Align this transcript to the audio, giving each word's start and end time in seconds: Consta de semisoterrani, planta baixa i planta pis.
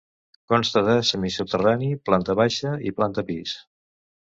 Consta 0.53 0.81
de 0.87 0.95
semisoterrani, 1.09 1.91
planta 2.09 2.37
baixa 2.41 2.75
i 2.91 2.97
planta 2.99 3.27
pis. 3.31 3.57